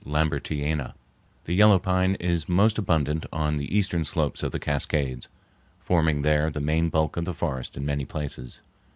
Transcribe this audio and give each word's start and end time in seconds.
Lambertiana_). 0.03 0.95
The 1.43 1.53
yellow 1.53 1.77
pine 1.77 2.15
is 2.15 2.49
most 2.49 2.79
abundant 2.79 3.27
on 3.31 3.57
the 3.57 3.71
eastern 3.77 4.03
slopes 4.03 4.41
of 4.41 4.51
the 4.51 4.57
Cascades, 4.57 5.29
forming 5.77 6.23
there 6.23 6.49
the 6.49 6.59
main 6.59 6.89
bulk 6.89 7.17
of 7.17 7.25
the 7.25 7.35
forest 7.35 7.77
in 7.77 7.85
many 7.85 8.05
places. 8.05 8.61